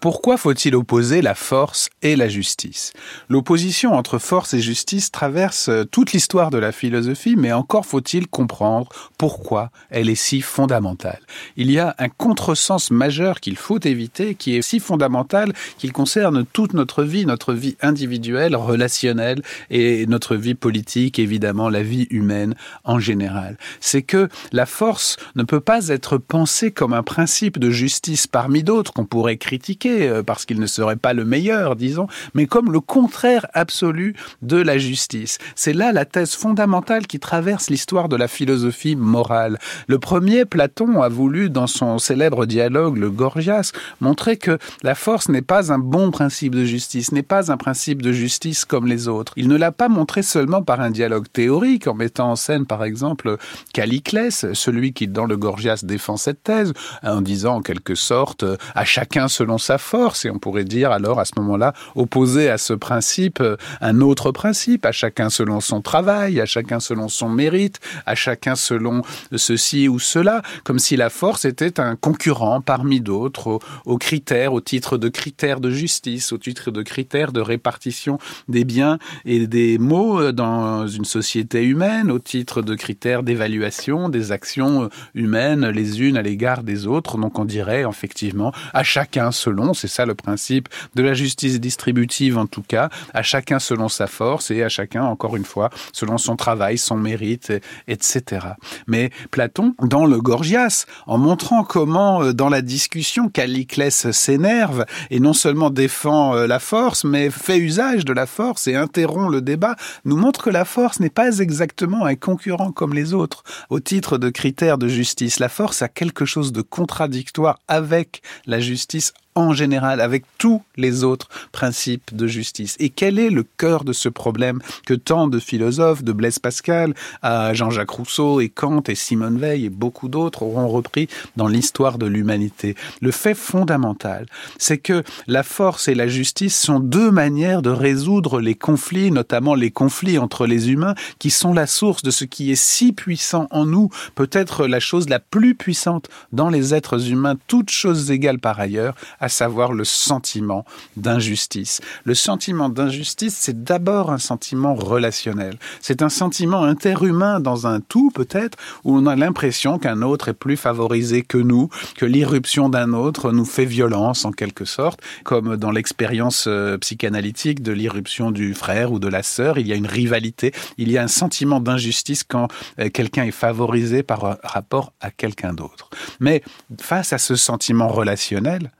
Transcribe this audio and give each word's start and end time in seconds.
Pourquoi 0.00 0.36
faut-il 0.36 0.76
opposer 0.76 1.22
la 1.22 1.34
force 1.34 1.90
et 2.02 2.14
la 2.14 2.28
justice? 2.28 2.92
L'opposition 3.28 3.94
entre 3.94 4.18
force 4.18 4.54
et 4.54 4.60
justice 4.60 5.10
traverse 5.10 5.68
euh, 5.68 5.82
toute 5.82 6.12
l'histoire 6.12 6.50
de 6.50 6.58
la 6.58 6.70
philosophie, 6.70 7.34
mais 7.36 7.52
encore 7.52 7.84
faut-il 7.84 8.28
comprendre 8.28 8.88
pourquoi 9.18 9.72
elle 9.90 10.08
est 10.08 10.14
si 10.14 10.40
fondamentale. 10.40 11.18
Il 11.56 11.72
y 11.72 11.80
a 11.80 11.96
un 11.98 12.08
contresens 12.08 12.92
majeur 12.92 13.40
qu'il 13.40 13.56
faut 13.56 13.80
éviter, 13.80 14.36
qui 14.36 14.56
est 14.56 14.62
si 14.62 14.78
fondamental 14.78 15.52
qu'il 15.78 15.92
concerne 15.92 16.46
toute 16.46 16.74
notre 16.74 17.02
vie, 17.02 17.26
notre 17.26 17.52
vie 17.52 17.76
individuelle, 17.82 18.54
relationnelle 18.54 19.42
et 19.68 20.06
notre 20.06 20.36
vie 20.36 20.54
politique, 20.54 21.18
évidemment 21.18 21.68
la 21.68 21.82
vie 21.82 22.06
humaine 22.10 22.54
en 22.84 23.00
général. 23.00 23.58
C'est 23.80 24.02
que 24.02 24.28
la 24.52 24.66
force 24.66 25.16
ne 25.34 25.42
peut 25.42 25.60
pas 25.60 25.88
être 25.88 26.18
pensée 26.18 26.70
comme 26.70 26.92
un 26.92 27.02
principe 27.02 27.58
de 27.58 27.70
justice 27.70 28.28
parmi 28.28 28.62
d'autres 28.62 28.92
qu'on 28.92 29.04
pourrait 29.04 29.38
critiquer 29.38 29.87
euh, 29.88 30.22
parce 30.22 30.44
qu'il 30.44 30.60
ne 30.60 30.66
serait 30.66 30.96
pas 30.96 31.12
le 31.12 31.24
meilleur, 31.24 31.76
disons, 31.76 32.06
mais 32.34 32.46
comme 32.46 32.72
le 32.72 32.80
contraire 32.80 33.46
absolu 33.54 34.14
de 34.42 34.56
la 34.56 34.78
justice. 34.78 35.38
C'est 35.54 35.72
là 35.72 35.92
la 35.92 36.04
thèse 36.04 36.34
fondamentale 36.34 37.06
qui 37.06 37.18
traverse 37.18 37.70
l'histoire 37.70 38.08
de 38.08 38.16
la 38.16 38.28
philosophie 38.28 38.96
morale. 38.96 39.58
Le 39.86 39.98
premier, 39.98 40.44
Platon, 40.44 41.02
a 41.02 41.08
voulu, 41.08 41.50
dans 41.50 41.66
son 41.66 41.98
célèbre 41.98 42.46
dialogue, 42.46 42.96
le 42.96 43.10
Gorgias, 43.10 43.72
montrer 44.00 44.36
que 44.36 44.58
la 44.82 44.94
force 44.94 45.28
n'est 45.28 45.42
pas 45.42 45.72
un 45.72 45.78
bon 45.78 46.10
principe 46.10 46.54
de 46.54 46.64
justice, 46.64 47.12
n'est 47.12 47.22
pas 47.22 47.50
un 47.50 47.56
principe 47.56 48.02
de 48.02 48.12
justice 48.12 48.64
comme 48.64 48.86
les 48.86 49.08
autres. 49.08 49.32
Il 49.36 49.48
ne 49.48 49.56
l'a 49.56 49.72
pas 49.72 49.88
montré 49.88 50.22
seulement 50.22 50.62
par 50.62 50.80
un 50.80 50.90
dialogue 50.90 51.26
théorique, 51.32 51.86
en 51.86 51.94
mettant 51.94 52.30
en 52.30 52.36
scène, 52.36 52.66
par 52.66 52.84
exemple, 52.84 53.36
Caliclès, 53.72 54.52
celui 54.52 54.92
qui, 54.92 55.08
dans 55.08 55.26
le 55.26 55.36
Gorgias, 55.36 55.80
défend 55.82 56.16
cette 56.16 56.42
thèse, 56.42 56.72
en 57.02 57.20
disant 57.20 57.56
en 57.56 57.62
quelque 57.62 57.94
sorte, 57.94 58.44
à 58.74 58.84
chacun 58.84 59.28
selon 59.28 59.58
sa 59.58 59.77
force, 59.78 60.24
et 60.24 60.30
on 60.30 60.38
pourrait 60.38 60.64
dire 60.64 60.90
alors 60.90 61.20
à 61.20 61.24
ce 61.24 61.32
moment-là, 61.38 61.72
opposer 61.94 62.48
à 62.48 62.58
ce 62.58 62.72
principe 62.72 63.40
euh, 63.40 63.56
un 63.80 64.00
autre 64.00 64.32
principe, 64.32 64.84
à 64.84 64.92
chacun 64.92 65.30
selon 65.30 65.60
son 65.60 65.80
travail, 65.80 66.40
à 66.40 66.46
chacun 66.46 66.80
selon 66.80 67.08
son 67.08 67.28
mérite, 67.28 67.80
à 68.06 68.14
chacun 68.14 68.54
selon 68.54 69.02
ceci 69.34 69.88
ou 69.88 69.98
cela, 69.98 70.42
comme 70.64 70.78
si 70.78 70.96
la 70.96 71.10
force 71.10 71.44
était 71.44 71.80
un 71.80 71.96
concurrent 71.96 72.60
parmi 72.60 73.00
d'autres 73.00 73.58
aux, 73.84 73.98
critères, 73.98 74.52
au 74.52 74.60
titre 74.60 74.98
de 74.98 75.08
critères 75.08 75.60
de 75.60 75.70
justice, 75.70 76.32
au 76.32 76.38
titre 76.38 76.70
de 76.70 76.82
critères 76.82 77.32
de 77.32 77.40
répartition 77.40 78.18
des 78.48 78.64
biens 78.64 78.98
et 79.24 79.46
des 79.46 79.78
maux 79.78 80.20
euh, 80.20 80.32
dans 80.32 80.86
une 80.86 81.04
société 81.04 81.64
humaine, 81.64 82.10
au 82.10 82.18
titre 82.18 82.62
de 82.62 82.74
critères 82.74 83.22
d'évaluation 83.22 84.08
des 84.08 84.32
actions 84.32 84.84
euh, 84.84 84.88
humaines 85.14 85.68
les 85.68 86.02
unes 86.02 86.16
à 86.16 86.22
l'égard 86.22 86.62
des 86.62 86.86
autres. 86.86 87.18
Donc 87.18 87.38
on 87.38 87.44
dirait 87.44 87.84
effectivement 87.88 88.52
à 88.72 88.82
chacun 88.82 89.32
selon 89.32 89.67
c'est 89.74 89.88
ça 89.88 90.06
le 90.06 90.14
principe 90.14 90.68
de 90.94 91.02
la 91.02 91.14
justice 91.14 91.60
distributive 91.60 92.38
en 92.38 92.46
tout 92.46 92.62
cas, 92.62 92.90
à 93.14 93.22
chacun 93.22 93.58
selon 93.58 93.88
sa 93.88 94.06
force 94.06 94.50
et 94.50 94.62
à 94.62 94.68
chacun, 94.68 95.04
encore 95.04 95.36
une 95.36 95.44
fois, 95.44 95.70
selon 95.92 96.18
son 96.18 96.36
travail, 96.36 96.78
son 96.78 96.96
mérite, 96.96 97.52
etc. 97.86 98.46
Mais 98.86 99.10
Platon, 99.30 99.74
dans 99.82 100.06
le 100.06 100.20
Gorgias, 100.20 100.86
en 101.06 101.18
montrant 101.18 101.64
comment 101.64 102.22
euh, 102.22 102.32
dans 102.32 102.48
la 102.48 102.62
discussion 102.62 103.28
Caliclès 103.28 104.10
s'énerve 104.10 104.84
et 105.10 105.20
non 105.20 105.32
seulement 105.32 105.70
défend 105.70 106.34
euh, 106.34 106.46
la 106.46 106.58
force, 106.58 107.04
mais 107.04 107.30
fait 107.30 107.58
usage 107.58 108.04
de 108.04 108.12
la 108.12 108.26
force 108.26 108.66
et 108.66 108.74
interrompt 108.74 109.30
le 109.30 109.40
débat, 109.40 109.76
nous 110.04 110.16
montre 110.16 110.42
que 110.42 110.50
la 110.50 110.64
force 110.64 111.00
n'est 111.00 111.10
pas 111.10 111.38
exactement 111.38 112.04
un 112.04 112.14
concurrent 112.14 112.72
comme 112.72 112.94
les 112.94 113.14
autres. 113.14 113.42
Au 113.70 113.80
titre 113.80 114.18
de 114.18 114.30
critère 114.30 114.78
de 114.78 114.88
justice, 114.88 115.38
la 115.38 115.48
force 115.48 115.82
a 115.82 115.88
quelque 115.88 116.24
chose 116.24 116.52
de 116.52 116.62
contradictoire 116.62 117.58
avec 117.68 118.22
la 118.46 118.60
justice 118.60 119.12
en 119.38 119.52
général 119.52 120.00
avec 120.00 120.24
tous 120.36 120.62
les 120.76 121.04
autres 121.04 121.28
principes 121.52 122.14
de 122.14 122.26
justice. 122.26 122.76
Et 122.80 122.90
quel 122.90 123.18
est 123.18 123.30
le 123.30 123.44
cœur 123.44 123.84
de 123.84 123.92
ce 123.92 124.08
problème 124.08 124.60
que 124.84 124.94
tant 124.94 125.28
de 125.28 125.38
philosophes, 125.38 126.02
de 126.02 126.12
Blaise 126.12 126.38
Pascal 126.38 126.94
à 127.22 127.54
Jean-Jacques 127.54 127.90
Rousseau 127.90 128.40
et 128.40 128.48
Kant 128.48 128.82
et 128.88 128.94
Simone 128.94 129.38
Veil 129.38 129.66
et 129.66 129.70
beaucoup 129.70 130.08
d'autres 130.08 130.42
auront 130.42 130.68
repris 130.68 131.08
dans 131.36 131.46
l'histoire 131.46 131.98
de 131.98 132.06
l'humanité? 132.06 132.74
Le 133.00 133.12
fait 133.12 133.34
fondamental, 133.34 134.26
c'est 134.58 134.78
que 134.78 135.04
la 135.26 135.42
force 135.42 135.88
et 135.88 135.94
la 135.94 136.08
justice 136.08 136.58
sont 136.58 136.80
deux 136.80 137.10
manières 137.10 137.62
de 137.62 137.70
résoudre 137.70 138.40
les 138.40 138.56
conflits, 138.56 139.12
notamment 139.12 139.54
les 139.54 139.70
conflits 139.70 140.18
entre 140.18 140.46
les 140.46 140.70
humains, 140.70 140.94
qui 141.18 141.30
sont 141.30 141.52
la 141.52 141.66
source 141.66 142.02
de 142.02 142.10
ce 142.10 142.24
qui 142.24 142.50
est 142.50 142.60
si 142.60 142.92
puissant 142.92 143.46
en 143.52 143.66
nous, 143.66 143.88
peut-être 144.16 144.66
la 144.66 144.80
chose 144.80 145.08
la 145.08 145.20
plus 145.20 145.54
puissante 145.54 146.08
dans 146.32 146.48
les 146.48 146.74
êtres 146.74 147.10
humains, 147.10 147.36
toutes 147.46 147.70
choses 147.70 148.10
égales 148.10 148.40
par 148.40 148.58
ailleurs, 148.58 148.94
savoir 149.28 149.72
le 149.72 149.84
sentiment 149.84 150.64
d'injustice. 150.96 151.80
Le 152.04 152.14
sentiment 152.14 152.68
d'injustice, 152.68 153.36
c'est 153.38 153.64
d'abord 153.64 154.10
un 154.10 154.18
sentiment 154.18 154.74
relationnel. 154.74 155.58
C'est 155.80 156.02
un 156.02 156.08
sentiment 156.08 156.62
interhumain 156.62 157.40
dans 157.40 157.66
un 157.66 157.80
tout, 157.80 158.10
peut-être, 158.10 158.58
où 158.84 158.96
on 158.96 159.06
a 159.06 159.16
l'impression 159.16 159.78
qu'un 159.78 160.02
autre 160.02 160.28
est 160.28 160.34
plus 160.34 160.56
favorisé 160.56 161.22
que 161.22 161.38
nous, 161.38 161.68
que 161.96 162.06
l'irruption 162.06 162.68
d'un 162.68 162.92
autre 162.92 163.32
nous 163.32 163.44
fait 163.44 163.64
violence, 163.64 164.24
en 164.24 164.32
quelque 164.32 164.64
sorte, 164.64 165.00
comme 165.24 165.56
dans 165.56 165.70
l'expérience 165.70 166.46
euh, 166.46 166.78
psychanalytique 166.78 167.62
de 167.62 167.72
l'irruption 167.72 168.30
du 168.30 168.54
frère 168.54 168.92
ou 168.92 168.98
de 168.98 169.08
la 169.08 169.22
sœur, 169.22 169.58
il 169.58 169.66
y 169.66 169.72
a 169.72 169.76
une 169.76 169.86
rivalité, 169.86 170.52
il 170.76 170.90
y 170.90 170.98
a 170.98 171.02
un 171.02 171.08
sentiment 171.08 171.60
d'injustice 171.60 172.24
quand 172.24 172.48
euh, 172.78 172.88
quelqu'un 172.90 173.24
est 173.24 173.30
favorisé 173.30 174.02
par 174.02 174.38
rapport 174.42 174.92
à 175.00 175.10
quelqu'un 175.10 175.52
d'autre. 175.52 175.90
Mais 176.20 176.42
face 176.80 177.12
à 177.12 177.18
ce 177.18 177.36
sentiment 177.36 177.88
relationnel, 177.88 178.70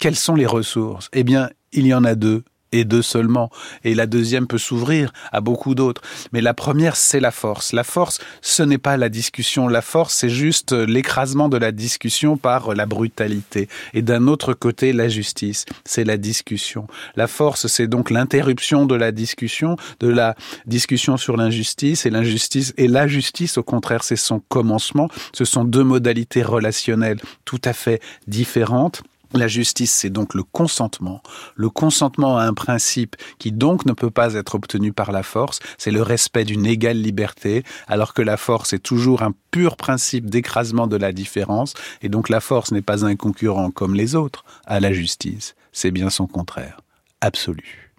quelles 0.00 0.16
sont 0.16 0.34
les 0.34 0.46
ressources? 0.46 1.08
Eh 1.12 1.22
bien, 1.22 1.50
il 1.72 1.86
y 1.86 1.94
en 1.94 2.04
a 2.04 2.14
deux 2.14 2.42
et 2.72 2.84
deux 2.84 3.02
seulement. 3.02 3.50
Et 3.84 3.94
la 3.94 4.06
deuxième 4.06 4.46
peut 4.46 4.58
s'ouvrir 4.58 5.12
à 5.32 5.40
beaucoup 5.40 5.74
d'autres. 5.74 6.02
Mais 6.32 6.40
la 6.40 6.54
première, 6.54 6.96
c'est 6.96 7.20
la 7.20 7.32
force. 7.32 7.72
La 7.72 7.84
force, 7.84 8.20
ce 8.42 8.62
n'est 8.62 8.78
pas 8.78 8.96
la 8.96 9.08
discussion. 9.08 9.68
La 9.68 9.82
force, 9.82 10.14
c'est 10.14 10.30
juste 10.30 10.72
l'écrasement 10.72 11.48
de 11.48 11.56
la 11.56 11.72
discussion 11.72 12.36
par 12.36 12.74
la 12.74 12.86
brutalité. 12.86 13.68
Et 13.92 14.02
d'un 14.02 14.28
autre 14.28 14.54
côté, 14.54 14.92
la 14.92 15.08
justice, 15.08 15.66
c'est 15.84 16.04
la 16.04 16.16
discussion. 16.16 16.86
La 17.16 17.26
force, 17.26 17.66
c'est 17.66 17.88
donc 17.88 18.10
l'interruption 18.10 18.86
de 18.86 18.94
la 18.94 19.12
discussion, 19.12 19.76
de 19.98 20.08
la 20.08 20.36
discussion 20.66 21.16
sur 21.16 21.36
l'injustice. 21.36 22.06
Et 22.06 22.10
l'injustice, 22.10 22.72
et 22.76 22.88
la 22.88 23.08
justice, 23.08 23.58
au 23.58 23.64
contraire, 23.64 24.04
c'est 24.04 24.16
son 24.16 24.40
commencement. 24.48 25.08
Ce 25.34 25.44
sont 25.44 25.64
deux 25.64 25.84
modalités 25.84 26.42
relationnelles 26.42 27.20
tout 27.44 27.60
à 27.64 27.72
fait 27.72 28.00
différentes 28.28 29.02
la 29.32 29.48
justice, 29.48 29.92
c'est 29.92 30.10
donc 30.10 30.34
le 30.34 30.42
consentement. 30.42 31.22
Le 31.54 31.70
consentement 31.70 32.38
à 32.38 32.44
un 32.44 32.54
principe 32.54 33.16
qui 33.38 33.52
donc 33.52 33.86
ne 33.86 33.92
peut 33.92 34.10
pas 34.10 34.34
être 34.34 34.54
obtenu 34.54 34.92
par 34.92 35.12
la 35.12 35.22
force, 35.22 35.60
c'est 35.78 35.90
le 35.90 36.02
respect 36.02 36.44
d'une 36.44 36.66
égale 36.66 37.00
liberté, 37.00 37.64
alors 37.86 38.14
que 38.14 38.22
la 38.22 38.36
force 38.36 38.72
est 38.72 38.78
toujours 38.78 39.22
un 39.22 39.32
pur 39.50 39.76
principe 39.76 40.28
d'écrasement 40.28 40.86
de 40.86 40.96
la 40.96 41.12
différence, 41.12 41.74
et 42.02 42.08
donc 42.08 42.28
la 42.28 42.40
force 42.40 42.72
n'est 42.72 42.82
pas 42.82 43.04
un 43.04 43.16
concurrent 43.16 43.70
comme 43.70 43.94
les 43.94 44.14
autres 44.14 44.44
à 44.66 44.80
la 44.80 44.92
justice, 44.92 45.54
c'est 45.72 45.90
bien 45.90 46.10
son 46.10 46.26
contraire, 46.26 46.80
absolu. 47.20 47.89